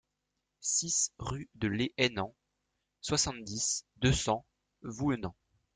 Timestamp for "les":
1.67-1.93